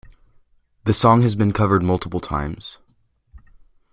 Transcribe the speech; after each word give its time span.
The 0.85 0.93
song 0.93 1.21
has 1.21 1.35
been 1.35 1.53
covered 1.53 1.83
multiple 1.83 2.19
times. 2.19 2.79